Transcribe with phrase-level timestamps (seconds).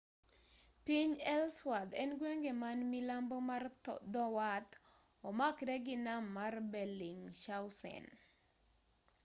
[0.85, 3.63] piny ellsworth en gwenge man milambo mar
[4.13, 4.73] dho wath
[5.29, 8.05] omakre gi nam mar bellingshausen